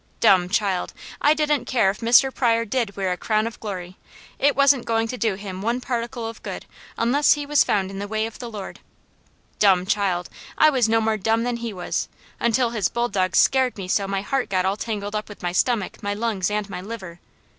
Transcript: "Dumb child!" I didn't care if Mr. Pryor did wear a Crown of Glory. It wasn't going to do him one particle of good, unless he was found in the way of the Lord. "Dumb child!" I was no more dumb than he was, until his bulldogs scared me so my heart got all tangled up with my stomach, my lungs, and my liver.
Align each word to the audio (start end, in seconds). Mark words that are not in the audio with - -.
"Dumb 0.19 0.49
child!" 0.49 0.93
I 1.21 1.35
didn't 1.35 1.65
care 1.65 1.91
if 1.91 1.99
Mr. 1.99 2.33
Pryor 2.33 2.65
did 2.65 2.95
wear 2.97 3.11
a 3.11 3.17
Crown 3.17 3.45
of 3.45 3.59
Glory. 3.59 3.97
It 4.39 4.55
wasn't 4.55 4.87
going 4.87 5.07
to 5.09 5.15
do 5.15 5.35
him 5.35 5.61
one 5.61 5.79
particle 5.79 6.27
of 6.27 6.41
good, 6.41 6.65
unless 6.97 7.33
he 7.33 7.45
was 7.45 7.63
found 7.63 7.91
in 7.91 7.99
the 7.99 8.07
way 8.07 8.25
of 8.25 8.39
the 8.39 8.49
Lord. 8.49 8.79
"Dumb 9.59 9.85
child!" 9.85 10.27
I 10.57 10.71
was 10.71 10.89
no 10.89 11.01
more 11.01 11.17
dumb 11.17 11.43
than 11.43 11.57
he 11.57 11.71
was, 11.71 12.09
until 12.39 12.71
his 12.71 12.89
bulldogs 12.89 13.37
scared 13.37 13.77
me 13.77 13.87
so 13.87 14.07
my 14.07 14.23
heart 14.23 14.49
got 14.49 14.65
all 14.65 14.75
tangled 14.75 15.15
up 15.15 15.29
with 15.29 15.43
my 15.43 15.51
stomach, 15.51 16.01
my 16.01 16.15
lungs, 16.15 16.49
and 16.49 16.67
my 16.67 16.81
liver. 16.81 17.19